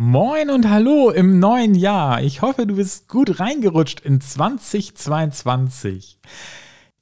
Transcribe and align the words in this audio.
Moin 0.00 0.48
und 0.50 0.70
hallo 0.70 1.10
im 1.10 1.40
neuen 1.40 1.74
Jahr. 1.74 2.22
Ich 2.22 2.40
hoffe, 2.40 2.68
du 2.68 2.76
bist 2.76 3.08
gut 3.08 3.40
reingerutscht 3.40 3.98
in 3.98 4.20
2022. 4.20 6.20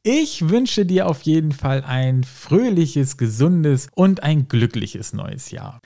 Ich 0.02 0.48
wünsche 0.48 0.86
dir 0.86 1.06
auf 1.06 1.20
jeden 1.20 1.52
Fall 1.52 1.84
ein 1.86 2.24
fröhliches, 2.24 3.18
gesundes 3.18 3.88
und 3.94 4.22
ein 4.22 4.48
glückliches 4.48 5.12
neues 5.12 5.50
Jahr. 5.50 5.80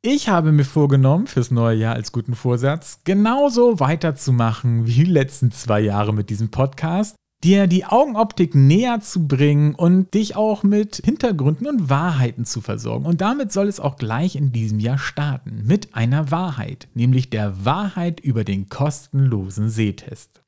Ich 0.00 0.30
habe 0.30 0.52
mir 0.52 0.64
vorgenommen, 0.64 1.26
fürs 1.26 1.50
neue 1.50 1.76
Jahr 1.76 1.96
als 1.96 2.12
guten 2.12 2.34
Vorsatz, 2.34 3.02
genauso 3.04 3.78
weiterzumachen 3.78 4.86
wie 4.86 5.04
die 5.04 5.04
letzten 5.04 5.50
zwei 5.50 5.80
Jahre 5.80 6.14
mit 6.14 6.30
diesem 6.30 6.50
Podcast 6.50 7.16
dir 7.44 7.66
die 7.66 7.84
Augenoptik 7.84 8.54
näher 8.54 9.00
zu 9.00 9.26
bringen 9.28 9.74
und 9.74 10.12
dich 10.14 10.34
auch 10.34 10.62
mit 10.62 11.02
Hintergründen 11.04 11.66
und 11.66 11.88
Wahrheiten 11.88 12.44
zu 12.44 12.60
versorgen. 12.60 13.06
Und 13.06 13.20
damit 13.20 13.52
soll 13.52 13.68
es 13.68 13.80
auch 13.80 13.96
gleich 13.96 14.34
in 14.34 14.52
diesem 14.52 14.80
Jahr 14.80 14.98
starten 14.98 15.62
mit 15.64 15.94
einer 15.94 16.30
Wahrheit, 16.30 16.88
nämlich 16.94 17.30
der 17.30 17.64
Wahrheit 17.64 18.20
über 18.20 18.44
den 18.44 18.68
kostenlosen 18.68 19.70
Sehtest. 19.70 20.42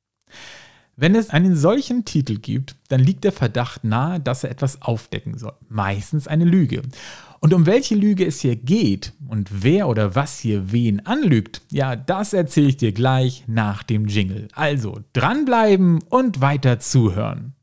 Wenn 1.00 1.14
es 1.14 1.30
einen 1.30 1.56
solchen 1.56 2.04
Titel 2.04 2.36
gibt, 2.36 2.76
dann 2.90 3.00
liegt 3.00 3.24
der 3.24 3.32
Verdacht 3.32 3.84
nahe, 3.84 4.20
dass 4.20 4.44
er 4.44 4.50
etwas 4.50 4.82
aufdecken 4.82 5.38
soll. 5.38 5.54
Meistens 5.70 6.28
eine 6.28 6.44
Lüge. 6.44 6.82
Und 7.40 7.54
um 7.54 7.64
welche 7.64 7.94
Lüge 7.94 8.26
es 8.26 8.40
hier 8.40 8.54
geht 8.54 9.14
und 9.26 9.48
wer 9.62 9.88
oder 9.88 10.14
was 10.14 10.38
hier 10.38 10.72
wen 10.72 11.06
anlügt, 11.06 11.62
ja, 11.72 11.96
das 11.96 12.34
erzähle 12.34 12.68
ich 12.68 12.76
dir 12.76 12.92
gleich 12.92 13.44
nach 13.46 13.82
dem 13.82 14.08
Jingle. 14.08 14.48
Also 14.52 15.00
dranbleiben 15.14 16.00
und 16.10 16.42
weiter 16.42 16.80
zuhören. 16.80 17.54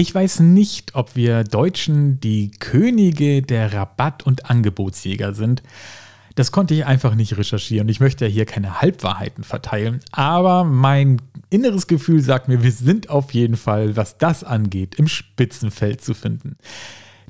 Ich 0.00 0.14
weiß 0.14 0.38
nicht, 0.38 0.94
ob 0.94 1.16
wir 1.16 1.42
Deutschen 1.42 2.20
die 2.20 2.52
Könige 2.52 3.42
der 3.42 3.72
Rabatt- 3.72 4.24
und 4.24 4.48
Angebotsjäger 4.48 5.34
sind. 5.34 5.64
Das 6.36 6.52
konnte 6.52 6.72
ich 6.72 6.86
einfach 6.86 7.16
nicht 7.16 7.36
recherchieren. 7.36 7.88
Ich 7.88 7.98
möchte 7.98 8.24
ja 8.24 8.30
hier 8.30 8.46
keine 8.46 8.80
Halbwahrheiten 8.80 9.42
verteilen. 9.42 9.98
Aber 10.12 10.62
mein 10.62 11.20
inneres 11.50 11.88
Gefühl 11.88 12.20
sagt 12.20 12.46
mir, 12.46 12.62
wir 12.62 12.70
sind 12.70 13.10
auf 13.10 13.34
jeden 13.34 13.56
Fall, 13.56 13.96
was 13.96 14.18
das 14.18 14.44
angeht, 14.44 14.94
im 14.94 15.08
Spitzenfeld 15.08 16.00
zu 16.00 16.14
finden. 16.14 16.58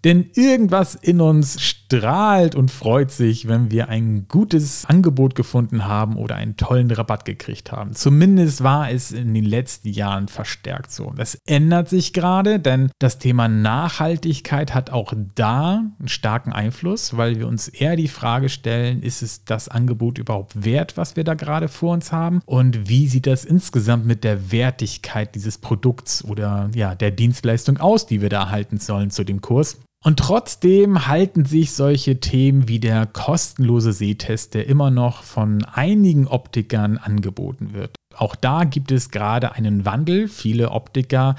Denn 0.08 0.30
irgendwas 0.36 0.94
in 0.94 1.20
uns 1.20 1.60
strahlt 1.60 2.54
und 2.54 2.70
freut 2.70 3.10
sich, 3.10 3.46
wenn 3.46 3.70
wir 3.70 3.90
ein 3.90 4.24
gutes 4.26 4.86
Angebot 4.86 5.34
gefunden 5.34 5.84
haben 5.84 6.16
oder 6.16 6.36
einen 6.36 6.56
tollen 6.56 6.90
Rabatt 6.90 7.26
gekriegt 7.26 7.72
haben. 7.72 7.94
Zumindest 7.94 8.64
war 8.64 8.90
es 8.90 9.12
in 9.12 9.34
den 9.34 9.44
letzten 9.44 9.90
Jahren 9.90 10.28
verstärkt 10.28 10.92
so. 10.92 11.12
Das 11.14 11.38
ändert 11.44 11.90
sich 11.90 12.14
gerade, 12.14 12.58
denn 12.58 12.90
das 12.98 13.18
Thema 13.18 13.48
Nachhaltigkeit 13.48 14.72
hat 14.72 14.88
auch 14.88 15.12
da 15.34 15.82
einen 15.98 16.08
starken 16.08 16.54
Einfluss, 16.54 17.18
weil 17.18 17.38
wir 17.38 17.46
uns 17.46 17.68
eher 17.68 17.94
die 17.94 18.08
Frage 18.08 18.48
stellen, 18.48 19.02
ist 19.02 19.20
es 19.20 19.44
das 19.44 19.68
Angebot 19.68 20.16
überhaupt 20.16 20.64
wert, 20.64 20.96
was 20.96 21.16
wir 21.16 21.24
da 21.24 21.34
gerade 21.34 21.68
vor 21.68 21.92
uns 21.92 22.12
haben? 22.12 22.40
Und 22.46 22.88
wie 22.88 23.08
sieht 23.08 23.26
das 23.26 23.44
insgesamt 23.44 24.06
mit 24.06 24.24
der 24.24 24.50
Wertigkeit 24.52 25.34
dieses 25.34 25.58
Produkts 25.58 26.24
oder 26.24 26.70
ja, 26.74 26.94
der 26.94 27.10
Dienstleistung 27.10 27.76
aus, 27.76 28.06
die 28.06 28.22
wir 28.22 28.30
da 28.30 28.44
erhalten 28.44 28.78
sollen 28.78 29.10
zu 29.10 29.22
dem 29.22 29.42
Kurs? 29.42 29.76
Und 30.04 30.20
trotzdem 30.20 31.08
halten 31.08 31.44
sich 31.44 31.72
solche 31.72 32.20
Themen 32.20 32.68
wie 32.68 32.78
der 32.78 33.04
kostenlose 33.06 33.92
Sehtest, 33.92 34.54
der 34.54 34.68
immer 34.68 34.90
noch 34.90 35.24
von 35.24 35.64
einigen 35.64 36.28
Optikern 36.28 36.98
angeboten 36.98 37.72
wird. 37.72 37.96
Auch 38.16 38.36
da 38.36 38.64
gibt 38.64 38.92
es 38.92 39.10
gerade 39.10 39.52
einen 39.52 39.84
Wandel. 39.84 40.28
Viele 40.28 40.70
Optiker 40.70 41.34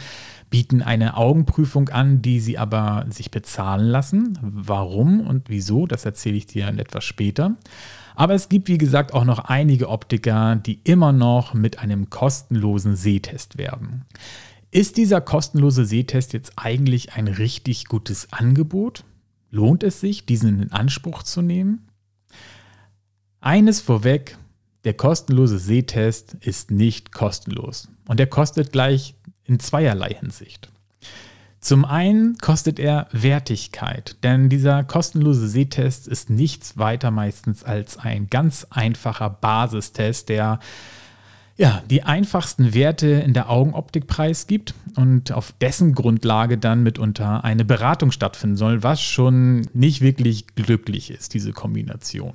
bieten 0.50 0.82
eine 0.82 1.16
Augenprüfung 1.16 1.90
an, 1.90 2.22
die 2.22 2.40
sie 2.40 2.58
aber 2.58 3.06
sich 3.10 3.32
bezahlen 3.32 3.86
lassen. 3.86 4.38
Warum 4.42 5.22
und 5.22 5.50
wieso, 5.50 5.86
das 5.88 6.06
erzähle 6.06 6.38
ich 6.38 6.48
dir 6.48 6.68
etwas 6.68 7.06
später. 7.06 7.56
Aber 8.16 8.34
es 8.34 8.50
gibt, 8.50 8.68
wie 8.68 8.78
gesagt, 8.78 9.14
auch 9.14 9.24
noch 9.24 9.40
einige 9.40 9.88
Optiker, 9.90 10.58
die 10.58 10.80
immer 10.84 11.14
noch 11.14 11.54
mit 11.54 11.80
einem 11.80 12.10
kostenlosen 12.10 12.98
Sehtest 12.98 13.58
werben. 13.58 14.06
Ist 14.72 14.98
dieser 14.98 15.20
kostenlose 15.20 15.84
Sehtest 15.84 16.34
jetzt 16.34 16.54
eigentlich 16.56 17.14
ein 17.14 17.28
richtig 17.28 17.86
gutes 17.86 18.32
Angebot? 18.32 19.04
Lohnt 19.50 19.82
es 19.82 20.00
sich, 20.00 20.28
diesen 20.28 20.62
in 20.62 20.72
Anspruch 20.72 21.24
zu 21.24 21.42
nehmen? 21.42 21.88
Eines 23.42 23.82
vorweg, 23.82 24.38
der 24.84 24.94
kostenlose 24.94 25.58
Sehtest 25.58 26.36
ist 26.42 26.70
nicht 26.70 27.12
kostenlos 27.12 27.90
und 28.08 28.20
er 28.20 28.28
kostet 28.28 28.72
gleich 28.72 29.16
in 29.44 29.60
zweierlei 29.60 30.14
Hinsicht. 30.14 30.70
Zum 31.60 31.84
einen 31.84 32.38
kostet 32.38 32.78
er 32.80 33.08
Wertigkeit, 33.12 34.18
denn 34.24 34.50
dieser 34.50 34.84
kostenlose 34.84 35.48
Sehtest 35.48 36.08
ist 36.08 36.30
nichts 36.30 36.78
weiter 36.78 37.10
meistens 37.10 37.64
als 37.64 37.98
ein 37.98 38.28
ganz 38.30 38.68
einfacher 38.70 39.32
Basistest, 39.32 40.30
der 40.30 40.60
ja, 41.60 41.84
die 41.90 42.04
einfachsten 42.04 42.74
Werte 42.74 43.08
in 43.08 43.34
der 43.34 43.50
Augenoptik 43.50 44.08
preisgibt 44.08 44.74
und 44.96 45.34
auf 45.34 45.52
dessen 45.60 45.94
Grundlage 45.94 46.58
dann 46.58 46.84
mitunter 46.84 47.44
eine 47.44 47.66
Beratung 47.66 48.12
stattfinden 48.12 48.56
soll, 48.56 48.82
was 48.82 49.02
schon 49.02 49.68
nicht 49.74 50.00
wirklich 50.00 50.56
glücklich 50.56 51.12
ist, 51.12 51.34
diese 51.34 51.52
Kombination. 51.52 52.34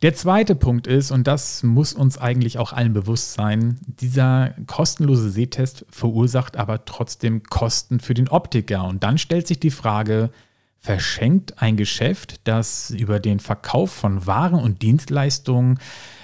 Der 0.00 0.14
zweite 0.14 0.54
Punkt 0.54 0.86
ist, 0.86 1.10
und 1.10 1.26
das 1.26 1.64
muss 1.64 1.92
uns 1.92 2.18
eigentlich 2.18 2.58
auch 2.58 2.72
allen 2.72 2.92
bewusst 2.92 3.32
sein, 3.32 3.80
dieser 3.84 4.54
kostenlose 4.68 5.30
Sehtest 5.30 5.86
verursacht 5.90 6.56
aber 6.56 6.84
trotzdem 6.84 7.42
Kosten 7.42 7.98
für 7.98 8.14
den 8.14 8.28
Optiker. 8.28 8.84
Und 8.84 9.02
dann 9.02 9.18
stellt 9.18 9.48
sich 9.48 9.58
die 9.58 9.72
Frage, 9.72 10.30
verschenkt 10.78 11.60
ein 11.60 11.76
Geschäft, 11.76 12.42
das 12.44 12.90
über 12.90 13.18
den 13.18 13.40
Verkauf 13.40 13.90
von 13.90 14.24
Waren 14.24 14.60
und 14.60 14.82
Dienstleistungen 14.82 15.80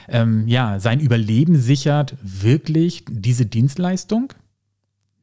ähm, 0.09 0.47
ja, 0.49 0.79
sein 0.81 1.01
Überleben 1.01 1.57
sichert, 1.57 2.17
wirklich 2.23 3.05
diese 3.09 3.47
Dienstleistung? 3.47 4.33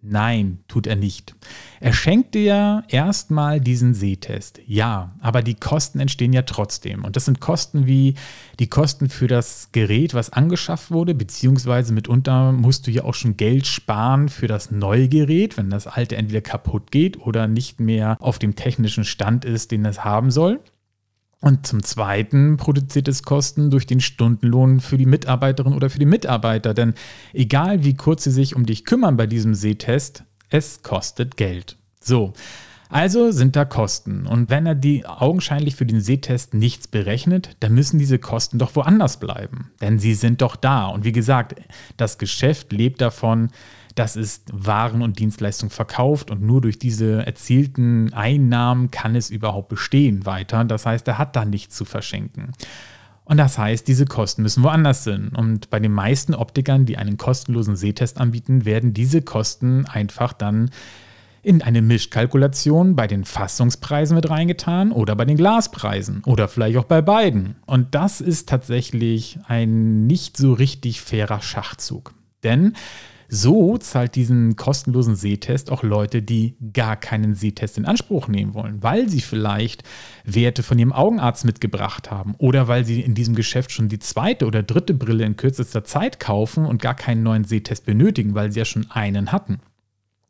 Nein, 0.01 0.59
tut 0.69 0.88
er 0.88 0.95
nicht. 0.95 1.35
Er 1.81 1.91
schenkt 1.91 2.34
dir 2.34 2.85
erstmal 2.88 3.59
diesen 3.59 3.94
Sehtest. 3.94 4.62
Ja, 4.66 5.13
aber 5.19 5.41
die 5.41 5.56
Kosten 5.56 6.00
entstehen 6.00 6.31
ja 6.31 6.44
trotzdem. 6.44 7.03
Und 7.03 7.17
das 7.17 7.25
sind 7.25 7.41
Kosten 7.41 7.85
wie 7.85 8.13
die 8.59 8.69
Kosten 8.69 9.09
für 9.09 9.28
das 9.28 9.73
Gerät, 9.73 10.13
was 10.13 10.31
angeschafft 10.31 10.90
wurde, 10.91 11.13
beziehungsweise 11.13 11.91
mitunter 11.91 12.53
musst 12.53 12.88
du 12.88 12.91
ja 12.91 13.03
auch 13.03 13.13
schon 13.13 13.35
Geld 13.35 13.67
sparen 13.67 14.29
für 14.29 14.47
das 14.47 14.72
neue 14.72 15.09
Gerät, 15.09 15.57
wenn 15.57 15.69
das 15.69 15.85
alte 15.85 16.16
entweder 16.16 16.41
kaputt 16.41 16.91
geht 16.91 17.19
oder 17.19 17.50
nicht 17.50 17.81
mehr 17.81 18.16
auf 18.22 18.40
dem 18.40 18.56
technischen 18.56 19.03
Stand 19.03 19.44
ist, 19.44 19.72
den 19.72 19.84
es 19.84 20.06
haben 20.06 20.31
soll. 20.31 20.61
Und 21.41 21.66
zum 21.66 21.83
Zweiten 21.83 22.57
produziert 22.57 23.07
es 23.07 23.23
Kosten 23.23 23.72
durch 23.72 23.85
den 23.85 24.01
Stundenlohn 24.01 24.81
für 24.81 24.97
die 24.97 25.05
Mitarbeiterin 25.05 25.73
oder 25.73 25.89
für 25.89 26.00
die 26.00 26.05
Mitarbeiter. 26.05 26.73
Denn 26.73 26.94
egal 27.33 27.83
wie 27.83 27.95
kurz 27.95 28.25
sie 28.25 28.31
sich 28.31 28.55
um 28.55 28.66
dich 28.66 28.83
kümmern 28.83 29.16
bei 29.16 29.25
diesem 29.25 29.53
Sehtest, 29.53 30.23
es 30.49 30.83
kostet 30.83 31.38
Geld. 31.38 31.78
So, 32.01 32.33
also 32.89 33.31
sind 33.31 33.55
da 33.55 33.66
Kosten. 33.66 34.25
Und 34.25 34.49
wenn 34.49 34.66
er 34.66 34.75
die 34.75 35.05
augenscheinlich 35.05 35.75
für 35.75 35.85
den 35.85 36.01
Sehtest 36.01 36.55
nichts 36.55 36.88
berechnet, 36.88 37.55
dann 37.59 37.73
müssen 37.73 37.99
diese 37.99 38.19
Kosten 38.19 38.57
doch 38.57 38.75
woanders 38.75 39.19
bleiben. 39.19 39.72
Denn 39.79 39.99
sie 39.99 40.16
sind 40.16 40.41
doch 40.41 40.55
da. 40.55 40.88
Und 40.88 41.05
wie 41.05 41.11
gesagt, 41.11 41.55
das 41.97 42.17
Geschäft 42.17 42.73
lebt 42.73 42.99
davon, 42.99 43.49
dass 43.99 44.15
es 44.15 44.43
Waren 44.53 45.01
und 45.01 45.19
Dienstleistungen 45.19 45.71
verkauft 45.71 46.31
und 46.31 46.41
nur 46.41 46.61
durch 46.61 46.79
diese 46.79 47.25
erzielten 47.27 48.13
Einnahmen 48.13 48.91
kann 48.91 49.13
es 49.13 49.29
überhaupt 49.29 49.67
bestehen 49.67 50.25
weiter. 50.25 50.63
Das 50.63 50.85
heißt, 50.85 51.05
er 51.09 51.17
hat 51.17 51.35
da 51.35 51.43
nichts 51.43 51.75
zu 51.75 51.84
verschenken. 51.84 52.53
Und 53.25 53.35
das 53.35 53.57
heißt, 53.57 53.85
diese 53.85 54.05
Kosten 54.05 54.41
müssen 54.41 54.63
woanders 54.63 55.03
sind. 55.03 55.37
Und 55.37 55.69
bei 55.69 55.81
den 55.81 55.91
meisten 55.91 56.34
Optikern, 56.34 56.85
die 56.85 56.97
einen 56.97 57.17
kostenlosen 57.17 57.75
Sehtest 57.75 58.22
anbieten, 58.22 58.63
werden 58.63 58.93
diese 58.93 59.22
Kosten 59.22 59.85
einfach 59.85 60.31
dann 60.31 60.72
in 61.41 61.61
eine 61.61 61.81
Mischkalkulation 61.81 62.95
bei 62.95 63.05
den 63.05 63.25
Fassungspreisen 63.25 64.16
mit 64.16 64.29
reingetan 64.29 64.93
oder 64.93 65.17
bei 65.17 65.25
den 65.25 65.35
Glaspreisen 65.35 66.23
oder 66.25 66.47
vielleicht 66.47 66.78
auch 66.78 66.85
bei 66.85 67.02
beiden. 67.02 67.57
Und 67.66 67.95
das 67.95 68.22
ist 68.22 68.47
tatsächlich 68.47 69.40
ein 69.45 70.07
nicht 70.07 70.37
so 70.37 70.53
richtig 70.53 71.02
fairer 71.02 71.41
Schachzug. 71.41 72.13
Denn 72.43 72.75
so 73.29 73.78
zahlt 73.78 74.16
diesen 74.16 74.55
kostenlosen 74.55 75.16
Sehtest 75.16 75.72
auch 75.72 75.84
Leute, 75.84 76.22
die 76.22 76.55
gar 76.73 76.96
keinen 76.96 77.35
Sehtest 77.35 77.78
in 77.78 77.85
Anspruch 77.85 78.28
nehmen 78.28 78.55
wollen, 78.55 78.81
weil 78.81 79.08
sie 79.08 79.22
vielleicht 79.22 79.84
Werte 80.26 80.64
von 80.64 80.79
ihrem 80.79 80.91
Augenarzt 80.91 81.46
mitgebracht 81.46 82.09
haben 82.09 82.34
oder 82.40 82.67
weil 82.67 82.85
sie 82.85 83.02
in 83.02 83.14
diesem 83.14 83.35
Geschäft 83.35 83.72
schon 83.72 83.87
die 83.87 83.99
zweite 83.99 84.47
oder 84.47 84.64
dritte 84.64 84.96
Brille 84.96 85.26
in 85.26 85.37
kürzester 85.37 85.84
Zeit 85.84 86.20
kaufen 86.20 86.66
und 86.66 86.81
gar 86.81 86.96
keinen 86.96 87.22
neuen 87.22 87.43
Sehtest 87.43 87.85
benötigen, 87.85 88.34
weil 88.34 88.52
sie 88.52 88.59
ja 88.59 88.66
schon 88.66 88.90
einen 88.90 89.31
hatten. 89.31 89.59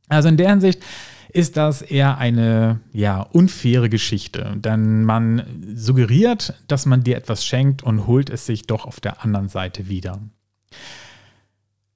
Also 0.09 0.27
in 0.27 0.37
der 0.37 0.49
Hinsicht 0.49 0.83
ist 1.31 1.57
das 1.57 1.81
eher 1.81 2.17
eine 2.17 2.81
ja, 2.91 3.21
unfaire 3.21 3.87
Geschichte. 3.87 4.53
Denn 4.57 5.03
man 5.03 5.43
suggeriert, 5.75 6.55
dass 6.67 6.85
man 6.85 7.03
dir 7.03 7.17
etwas 7.17 7.45
schenkt 7.45 7.83
und 7.83 8.07
holt 8.07 8.29
es 8.29 8.45
sich 8.45 8.63
doch 8.63 8.85
auf 8.85 8.99
der 8.99 9.23
anderen 9.23 9.47
Seite 9.47 9.87
wieder. 9.87 10.19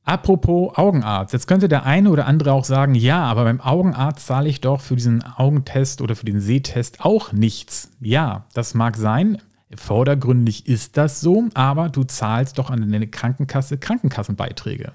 Apropos 0.05 0.77
Augenarzt. 0.77 1.31
Jetzt 1.31 1.47
könnte 1.47 1.69
der 1.69 1.85
eine 1.85 2.09
oder 2.09 2.27
andere 2.27 2.51
auch 2.51 2.65
sagen, 2.65 2.94
ja, 2.94 3.23
aber 3.23 3.45
beim 3.45 3.61
Augenarzt 3.61 4.27
zahle 4.27 4.50
ich 4.50 4.59
doch 4.59 4.81
für 4.81 4.95
diesen 4.95 5.23
Augentest 5.23 6.01
oder 6.01 6.15
für 6.15 6.25
den 6.25 6.41
Sehtest 6.41 7.05
auch 7.05 7.31
nichts. 7.31 7.89
Ja, 8.01 8.45
das 8.53 8.73
mag 8.73 8.97
sein. 8.97 9.38
Vordergründig 9.75 10.67
ist 10.67 10.97
das 10.97 11.21
so, 11.21 11.45
aber 11.53 11.89
du 11.89 12.03
zahlst 12.03 12.59
doch 12.59 12.69
an 12.69 12.91
deine 12.91 13.07
Krankenkasse 13.07 13.77
Krankenkassenbeiträge. 13.77 14.91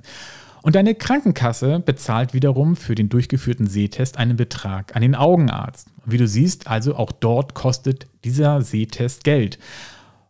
Und 0.61 0.75
deine 0.75 0.95
Krankenkasse 0.95 1.81
bezahlt 1.81 2.35
wiederum 2.35 2.77
für 2.77 2.95
den 2.95 3.09
durchgeführten 3.09 3.67
Sehtest 3.67 4.19
einen 4.19 4.37
Betrag 4.37 4.95
an 4.95 5.03
den 5.03 5.15
Augenarzt. 5.15 5.89
Wie 6.05 6.19
du 6.19 6.29
siehst, 6.29 6.67
also 6.67 6.97
auch 6.97 7.13
dort 7.13 7.55
kostet 7.55 8.07
dieser 8.25 8.61
Sehtest 8.61 9.25
Geld 9.25 9.59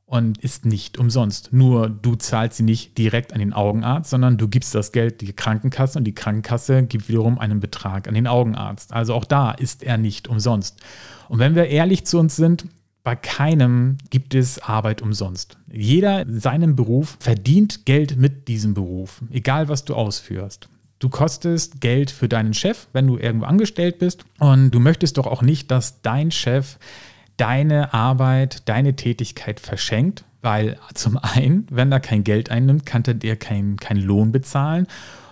und 0.09 0.39
ist 0.39 0.65
nicht 0.65 0.97
umsonst. 0.97 1.53
Nur 1.53 1.91
du 1.91 2.17
zahlst 2.17 2.57
sie 2.57 2.63
nicht 2.63 2.97
direkt 2.97 3.35
an 3.35 3.41
den 3.41 3.53
Augenarzt, 3.53 4.09
sondern 4.09 4.39
du 4.39 4.49
gibst 4.49 4.75
das 4.75 4.91
Geld 4.91 5.21
die 5.21 5.35
Krankenkasse 5.35 5.99
und 5.99 6.05
die 6.05 6.15
Krankenkasse 6.15 6.83
gibt 6.83 7.11
wiederum 7.11 7.39
einen 7.39 7.61
Betrag 7.61 8.09
an 8.09 8.15
den 8.15 8.27
Augenarzt. 8.27 8.95
Also 8.95 9.13
auch 9.13 9.27
da 9.27 9.51
ist 9.51 9.83
er 9.83 9.99
nicht 9.99 10.27
umsonst. 10.27 10.81
Und 11.29 11.41
wenn 11.41 11.55
wir 11.55 11.67
ehrlich 11.67 12.07
zu 12.07 12.19
uns 12.19 12.37
sind, 12.37 12.65
bei 13.05 13.17
keinem 13.17 13.99
gibt 14.09 14.35
es 14.35 14.59
Arbeit 14.63 15.03
umsonst. 15.03 15.59
Jeder 15.71 16.23
in 16.23 16.41
seinem 16.41 16.75
Beruf 16.75 17.19
verdient 17.21 17.85
Geld 17.85 18.17
mit 18.17 18.49
diesem 18.49 18.73
Beruf, 18.73 19.23
egal 19.31 19.69
was 19.69 19.85
du 19.85 19.95
ausführst. 19.95 20.71
Du 21.01 21.11
kostest 21.11 21.83
Geld 21.83 22.11
für 22.11 22.29
deinen 22.29 22.55
Chef, 22.55 22.89
wenn 22.95 23.07
du 23.07 23.19
irgendwo 23.19 23.45
angestellt 23.45 23.99
bist. 23.99 24.25
Und 24.41 24.71
du 24.71 24.81
möchtest 24.81 25.19
doch 25.19 25.27
auch 25.27 25.43
nicht, 25.43 25.71
dass 25.71 26.01
dein 26.01 26.31
Chef 26.31 26.79
deine 27.39 27.95
Arbeit, 27.95 28.69
deine 28.69 28.95
Tätigkeit 28.95 29.61
verschenkt, 29.61 30.25
weil 30.43 30.79
zum 30.95 31.17
einen, 31.17 31.67
wenn 31.71 31.91
er 31.91 32.01
kein 32.01 32.23
Geld 32.25 32.51
einnimmt, 32.51 32.85
kann 32.85 33.03
er 33.07 33.15
dir 33.15 33.37
keinen 33.37 33.77
kein 33.79 33.97
Lohn 33.97 34.31
bezahlen 34.31 34.87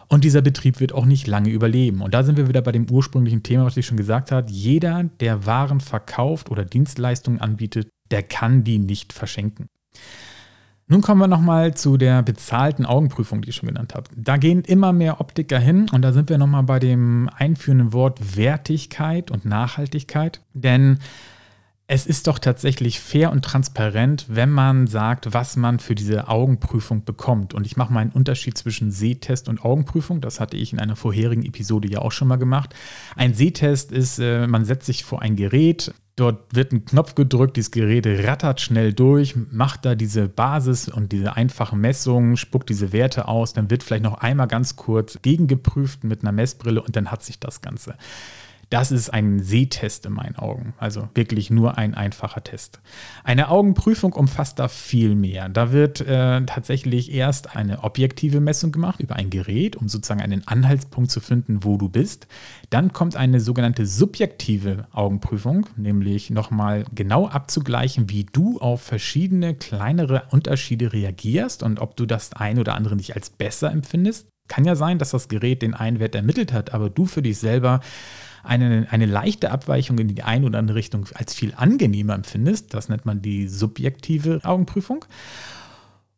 und 0.08 0.24
dieser 0.24 0.40
Betrieb 0.40 0.80
wird 0.80 0.92
auch 0.92 1.04
nicht 1.04 1.26
lange 1.26 1.50
überleben. 1.50 2.00
Und 2.00 2.14
da 2.14 2.22
sind 2.22 2.36
wir 2.36 2.48
wieder 2.48 2.62
bei 2.62 2.72
dem 2.72 2.88
ursprünglichen 2.88 3.42
Thema, 3.42 3.64
was 3.64 3.76
ich 3.76 3.86
schon 3.86 3.96
gesagt 3.96 4.30
habe. 4.30 4.50
Jeder, 4.50 5.04
der 5.20 5.46
Waren 5.46 5.80
verkauft 5.80 6.50
oder 6.50 6.64
Dienstleistungen 6.64 7.40
anbietet, 7.40 7.88
der 8.10 8.22
kann 8.22 8.62
die 8.62 8.78
nicht 8.78 9.12
verschenken. 9.12 9.68
Nun 10.88 11.00
kommen 11.00 11.20
wir 11.20 11.26
nochmal 11.26 11.74
zu 11.74 11.96
der 11.96 12.22
bezahlten 12.22 12.86
Augenprüfung, 12.86 13.42
die 13.42 13.48
ich 13.48 13.56
schon 13.56 13.68
genannt 13.68 13.94
habe. 13.96 14.08
Da 14.14 14.36
gehen 14.36 14.60
immer 14.60 14.92
mehr 14.92 15.20
Optiker 15.20 15.58
hin 15.58 15.88
und 15.90 16.02
da 16.02 16.12
sind 16.12 16.28
wir 16.28 16.38
nochmal 16.38 16.62
bei 16.62 16.78
dem 16.78 17.28
einführenden 17.34 17.92
Wort 17.92 18.36
Wertigkeit 18.36 19.32
und 19.32 19.44
Nachhaltigkeit. 19.44 20.42
Denn 20.54 21.00
es 21.88 22.04
ist 22.04 22.26
doch 22.26 22.40
tatsächlich 22.40 22.98
fair 22.98 23.30
und 23.30 23.44
transparent, 23.44 24.26
wenn 24.28 24.50
man 24.50 24.88
sagt, 24.88 25.32
was 25.32 25.56
man 25.56 25.78
für 25.78 25.94
diese 25.94 26.28
Augenprüfung 26.28 27.04
bekommt. 27.04 27.54
Und 27.54 27.64
ich 27.64 27.76
mache 27.76 27.92
mal 27.92 28.00
einen 28.00 28.10
Unterschied 28.10 28.58
zwischen 28.58 28.90
Sehtest 28.90 29.48
und 29.48 29.64
Augenprüfung. 29.64 30.20
Das 30.20 30.40
hatte 30.40 30.56
ich 30.56 30.72
in 30.72 30.80
einer 30.80 30.96
vorherigen 30.96 31.44
Episode 31.44 31.88
ja 31.88 32.00
auch 32.00 32.10
schon 32.10 32.26
mal 32.26 32.36
gemacht. 32.36 32.74
Ein 33.14 33.34
Sehtest 33.34 33.92
ist, 33.92 34.18
äh, 34.18 34.48
man 34.48 34.64
setzt 34.64 34.86
sich 34.86 35.04
vor 35.04 35.22
ein 35.22 35.36
Gerät, 35.36 35.94
Dort 36.18 36.54
wird 36.54 36.72
ein 36.72 36.86
Knopf 36.86 37.14
gedrückt, 37.14 37.58
dieses 37.58 37.70
Gerät 37.70 38.06
rattert 38.06 38.62
schnell 38.62 38.94
durch, 38.94 39.36
macht 39.50 39.84
da 39.84 39.94
diese 39.94 40.28
Basis 40.28 40.88
und 40.88 41.12
diese 41.12 41.36
einfachen 41.36 41.78
Messungen, 41.78 42.38
spuckt 42.38 42.70
diese 42.70 42.94
Werte 42.94 43.28
aus, 43.28 43.52
dann 43.52 43.68
wird 43.68 43.82
vielleicht 43.82 44.04
noch 44.04 44.14
einmal 44.14 44.48
ganz 44.48 44.76
kurz 44.76 45.18
gegengeprüft 45.20 46.04
mit 46.04 46.22
einer 46.22 46.32
Messbrille 46.32 46.82
und 46.82 46.96
dann 46.96 47.10
hat 47.10 47.22
sich 47.22 47.38
das 47.38 47.60
Ganze. 47.60 47.96
Das 48.68 48.90
ist 48.90 49.10
ein 49.10 49.38
Sehtest 49.38 50.06
in 50.06 50.12
meinen 50.12 50.34
Augen. 50.36 50.74
Also 50.78 51.08
wirklich 51.14 51.50
nur 51.50 51.78
ein 51.78 51.94
einfacher 51.94 52.42
Test. 52.42 52.80
Eine 53.22 53.48
Augenprüfung 53.48 54.12
umfasst 54.12 54.58
da 54.58 54.66
viel 54.66 55.14
mehr. 55.14 55.48
Da 55.48 55.70
wird 55.70 56.00
äh, 56.00 56.44
tatsächlich 56.44 57.12
erst 57.12 57.54
eine 57.54 57.84
objektive 57.84 58.40
Messung 58.40 58.72
gemacht 58.72 58.98
über 58.98 59.14
ein 59.14 59.30
Gerät, 59.30 59.76
um 59.76 59.88
sozusagen 59.88 60.20
einen 60.20 60.48
Anhaltspunkt 60.48 61.12
zu 61.12 61.20
finden, 61.20 61.62
wo 61.62 61.76
du 61.76 61.88
bist. 61.88 62.26
Dann 62.68 62.92
kommt 62.92 63.14
eine 63.14 63.38
sogenannte 63.38 63.86
subjektive 63.86 64.88
Augenprüfung, 64.90 65.66
nämlich 65.76 66.30
nochmal 66.30 66.84
genau 66.92 67.28
abzugleichen, 67.28 68.10
wie 68.10 68.24
du 68.24 68.58
auf 68.58 68.82
verschiedene 68.82 69.54
kleinere 69.54 70.24
Unterschiede 70.30 70.92
reagierst 70.92 71.62
und 71.62 71.78
ob 71.78 71.96
du 71.96 72.04
das 72.04 72.32
ein 72.32 72.58
oder 72.58 72.74
andere 72.74 72.96
nicht 72.96 73.14
als 73.14 73.30
besser 73.30 73.70
empfindest. 73.70 74.28
Kann 74.48 74.64
ja 74.64 74.76
sein, 74.76 74.98
dass 74.98 75.10
das 75.10 75.28
Gerät 75.28 75.62
den 75.62 75.74
einen 75.74 75.98
Wert 75.98 76.14
ermittelt 76.14 76.52
hat, 76.52 76.72
aber 76.72 76.90
du 76.90 77.06
für 77.06 77.22
dich 77.22 77.38
selber 77.38 77.80
eine, 78.46 78.86
eine 78.90 79.06
leichte 79.06 79.50
Abweichung 79.50 79.98
in 79.98 80.08
die 80.08 80.22
eine 80.22 80.46
oder 80.46 80.58
andere 80.58 80.76
Richtung 80.76 81.06
als 81.14 81.34
viel 81.34 81.52
angenehmer 81.56 82.14
empfindest. 82.14 82.74
Das 82.74 82.88
nennt 82.88 83.06
man 83.06 83.22
die 83.22 83.48
subjektive 83.48 84.40
Augenprüfung. 84.44 85.04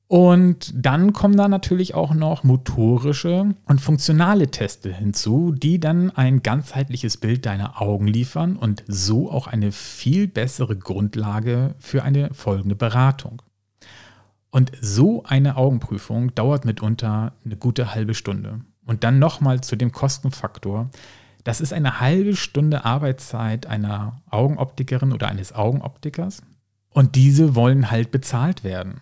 Und 0.08 0.72
dann 0.74 1.12
kommen 1.12 1.36
da 1.36 1.48
natürlich 1.48 1.94
auch 1.94 2.14
noch 2.14 2.42
motorische 2.42 3.54
und 3.66 3.80
funktionale 3.80 4.50
Teste 4.50 4.90
hinzu, 4.90 5.52
die 5.52 5.78
dann 5.78 6.10
ein 6.10 6.42
ganzheitliches 6.42 7.18
Bild 7.18 7.44
deiner 7.44 7.82
Augen 7.82 8.06
liefern 8.06 8.56
und 8.56 8.84
so 8.88 9.30
auch 9.30 9.46
eine 9.46 9.70
viel 9.70 10.26
bessere 10.26 10.76
Grundlage 10.76 11.74
für 11.78 12.04
eine 12.04 12.32
folgende 12.32 12.74
Beratung. 12.74 13.42
Und 14.50 14.72
so 14.80 15.24
eine 15.24 15.56
Augenprüfung 15.56 16.34
dauert 16.34 16.64
mitunter 16.64 17.34
eine 17.44 17.56
gute 17.56 17.94
halbe 17.94 18.14
Stunde. 18.14 18.60
Und 18.86 19.04
dann 19.04 19.18
nochmal 19.18 19.60
zu 19.60 19.76
dem 19.76 19.92
Kostenfaktor. 19.92 20.88
Das 21.44 21.60
ist 21.60 21.72
eine 21.72 22.00
halbe 22.00 22.36
Stunde 22.36 22.84
Arbeitszeit 22.84 23.66
einer 23.66 24.20
Augenoptikerin 24.30 25.12
oder 25.12 25.28
eines 25.28 25.54
Augenoptikers. 25.54 26.42
Und 26.90 27.14
diese 27.14 27.54
wollen 27.54 27.90
halt 27.90 28.10
bezahlt 28.10 28.64
werden. 28.64 29.00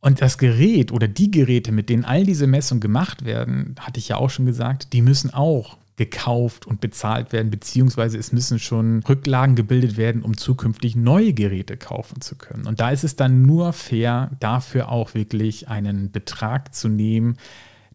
Und 0.00 0.22
das 0.22 0.38
Gerät 0.38 0.92
oder 0.92 1.08
die 1.08 1.30
Geräte, 1.30 1.72
mit 1.72 1.88
denen 1.88 2.04
all 2.04 2.24
diese 2.24 2.46
Messungen 2.46 2.80
gemacht 2.80 3.24
werden, 3.24 3.74
hatte 3.80 3.98
ich 3.98 4.08
ja 4.08 4.16
auch 4.16 4.30
schon 4.30 4.46
gesagt, 4.46 4.92
die 4.92 5.02
müssen 5.02 5.34
auch 5.34 5.76
gekauft 5.96 6.66
und 6.66 6.80
bezahlt 6.80 7.32
werden, 7.32 7.50
beziehungsweise 7.50 8.16
es 8.16 8.32
müssen 8.32 8.60
schon 8.60 9.00
Rücklagen 9.00 9.56
gebildet 9.56 9.96
werden, 9.96 10.22
um 10.22 10.36
zukünftig 10.36 10.94
neue 10.94 11.32
Geräte 11.32 11.76
kaufen 11.76 12.20
zu 12.20 12.36
können. 12.36 12.66
Und 12.66 12.78
da 12.78 12.90
ist 12.90 13.02
es 13.02 13.16
dann 13.16 13.42
nur 13.42 13.72
fair, 13.72 14.30
dafür 14.38 14.90
auch 14.90 15.14
wirklich 15.14 15.68
einen 15.68 16.12
Betrag 16.12 16.72
zu 16.72 16.88
nehmen, 16.88 17.36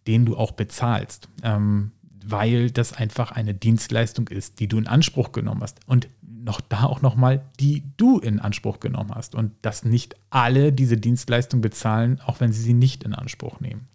den 0.05 0.25
du 0.25 0.35
auch 0.35 0.51
bezahlst. 0.51 1.29
Ähm, 1.43 1.91
weil 2.25 2.71
das 2.71 2.93
einfach 2.93 3.31
eine 3.31 3.53
Dienstleistung 3.53 4.27
ist, 4.27 4.59
die 4.59 4.67
du 4.67 4.77
in 4.77 4.87
Anspruch 4.87 5.31
genommen 5.31 5.61
hast. 5.61 5.79
Und 5.85 6.07
noch 6.21 6.61
da 6.61 6.83
auch 6.83 7.01
nochmal, 7.01 7.41
die 7.59 7.83
du 7.97 8.19
in 8.19 8.39
Anspruch 8.39 8.79
genommen 8.79 9.11
hast. 9.13 9.35
Und 9.35 9.51
dass 9.61 9.85
nicht 9.85 10.15
alle 10.29 10.73
diese 10.73 10.97
Dienstleistung 10.97 11.61
bezahlen, 11.61 12.19
auch 12.25 12.39
wenn 12.39 12.51
sie 12.51 12.61
sie 12.61 12.73
nicht 12.73 13.03
in 13.03 13.13
Anspruch 13.13 13.59
nehmen. 13.59 13.87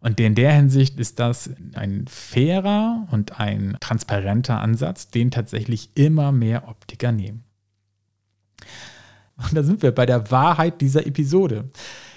Und 0.00 0.20
in 0.20 0.34
der 0.34 0.52
Hinsicht 0.52 0.98
ist 1.00 1.18
das 1.18 1.50
ein 1.74 2.06
fairer 2.06 3.08
und 3.10 3.40
ein 3.40 3.76
transparenter 3.80 4.60
Ansatz, 4.60 5.10
den 5.10 5.30
tatsächlich 5.30 5.90
immer 5.94 6.32
mehr 6.32 6.68
Optiker 6.68 7.12
nehmen. 7.12 7.44
Und 9.36 9.54
da 9.54 9.62
sind 9.62 9.82
wir 9.82 9.92
bei 9.92 10.06
der 10.06 10.30
Wahrheit 10.30 10.80
dieser 10.80 11.06
Episode. 11.06 11.70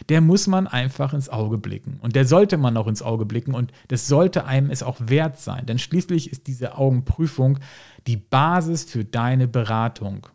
Der 0.08 0.22
muss 0.22 0.48
man 0.48 0.68
einfach 0.68 1.14
ins 1.14 1.28
Auge 1.28 1.58
blicken. 1.58 2.00
Und 2.02 2.16
der 2.16 2.26
sollte 2.26 2.58
man 2.58 2.78
auch 2.78 2.88
ins 2.88 3.02
Auge 3.02 3.26
blicken. 3.26 3.54
Und 3.54 3.74
das 3.90 4.08
sollte 4.08 4.46
einem 4.46 4.70
es 4.70 4.84
auch 4.84 4.98
wert 5.02 5.38
sein. 5.38 5.66
Denn 5.66 5.80
schließlich 5.80 6.32
ist 6.32 6.48
diese 6.48 6.78
Augenprüfung 6.78 7.60
die 8.08 8.18
Basis 8.18 8.86
für 8.86 9.04
deine 9.04 9.48
Beratung. 9.48 10.28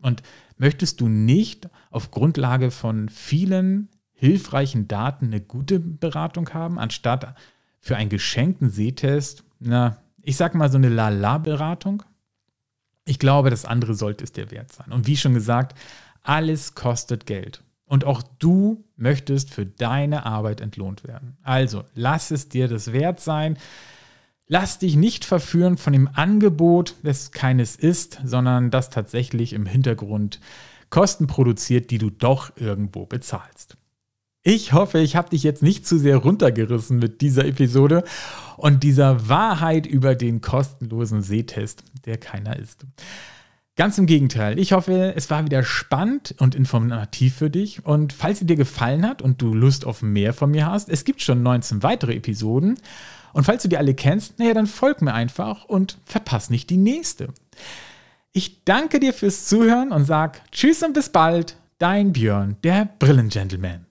Und 0.00 0.22
möchtest 0.56 1.00
du 1.00 1.08
nicht 1.08 1.68
auf 1.90 2.10
Grundlage 2.10 2.72
von 2.72 3.08
vielen 3.08 3.88
hilfreichen 4.12 4.88
Daten 4.88 5.26
eine 5.26 5.40
gute 5.40 5.78
Beratung 5.78 6.50
haben, 6.50 6.78
anstatt 6.78 7.36
für 7.80 7.96
einen 7.96 8.10
geschenkten 8.10 8.70
Sehtest, 8.70 9.44
na, 9.60 9.98
ich 10.20 10.36
sag 10.36 10.54
mal 10.54 10.70
so 10.70 10.78
eine 10.78 10.88
Lala-Beratung? 10.88 12.02
Ich 13.04 13.18
glaube, 13.18 13.50
das 13.50 13.64
andere 13.64 13.94
sollte 13.94 14.22
es 14.22 14.32
dir 14.32 14.50
wert 14.50 14.72
sein. 14.72 14.92
Und 14.92 15.06
wie 15.06 15.16
schon 15.16 15.34
gesagt, 15.34 15.76
alles 16.22 16.74
kostet 16.74 17.26
Geld. 17.26 17.62
Und 17.84 18.04
auch 18.04 18.22
du 18.38 18.84
möchtest 18.96 19.50
für 19.50 19.66
deine 19.66 20.24
Arbeit 20.24 20.60
entlohnt 20.60 21.04
werden. 21.04 21.36
Also 21.42 21.84
lass 21.94 22.30
es 22.30 22.48
dir 22.48 22.68
das 22.68 22.92
wert 22.92 23.20
sein. 23.20 23.58
Lass 24.46 24.78
dich 24.78 24.96
nicht 24.96 25.24
verführen 25.24 25.76
von 25.76 25.92
dem 25.92 26.08
Angebot, 26.12 26.94
das 27.02 27.32
keines 27.32 27.76
ist, 27.76 28.20
sondern 28.24 28.70
das 28.70 28.90
tatsächlich 28.90 29.52
im 29.52 29.66
Hintergrund 29.66 30.40
Kosten 30.90 31.26
produziert, 31.26 31.90
die 31.90 31.98
du 31.98 32.10
doch 32.10 32.54
irgendwo 32.56 33.06
bezahlst. 33.06 33.78
Ich 34.42 34.72
hoffe, 34.72 34.98
ich 34.98 35.16
habe 35.16 35.30
dich 35.30 35.42
jetzt 35.42 35.62
nicht 35.62 35.86
zu 35.86 35.98
sehr 35.98 36.16
runtergerissen 36.16 36.98
mit 36.98 37.20
dieser 37.20 37.46
Episode 37.46 38.04
und 38.56 38.82
dieser 38.82 39.28
Wahrheit 39.28 39.86
über 39.86 40.14
den 40.14 40.40
kostenlosen 40.40 41.22
Sehtest, 41.22 41.84
der 42.04 42.18
keiner 42.18 42.58
ist. 42.58 42.84
Ganz 43.74 43.96
im 43.96 44.04
Gegenteil. 44.04 44.58
Ich 44.58 44.72
hoffe, 44.72 45.14
es 45.16 45.30
war 45.30 45.44
wieder 45.44 45.64
spannend 45.64 46.34
und 46.38 46.54
informativ 46.54 47.36
für 47.36 47.48
dich. 47.48 47.86
Und 47.86 48.12
falls 48.12 48.38
sie 48.38 48.46
dir 48.46 48.56
gefallen 48.56 49.08
hat 49.08 49.22
und 49.22 49.40
du 49.40 49.54
Lust 49.54 49.86
auf 49.86 50.02
mehr 50.02 50.34
von 50.34 50.50
mir 50.50 50.66
hast, 50.66 50.90
es 50.90 51.04
gibt 51.04 51.22
schon 51.22 51.42
19 51.42 51.82
weitere 51.82 52.14
Episoden. 52.14 52.78
Und 53.32 53.44
falls 53.44 53.62
du 53.62 53.68
die 53.68 53.78
alle 53.78 53.94
kennst, 53.94 54.38
naja, 54.38 54.52
dann 54.52 54.66
folg 54.66 55.00
mir 55.00 55.14
einfach 55.14 55.64
und 55.64 55.96
verpasst 56.04 56.50
nicht 56.50 56.68
die 56.68 56.76
nächste. 56.76 57.28
Ich 58.32 58.64
danke 58.64 59.00
dir 59.00 59.14
fürs 59.14 59.46
Zuhören 59.46 59.90
und 59.90 60.04
sag 60.04 60.42
Tschüss 60.52 60.82
und 60.82 60.92
bis 60.92 61.08
bald, 61.08 61.56
dein 61.78 62.12
Björn, 62.12 62.56
der 62.62 62.90
Brillengentleman. 62.98 63.86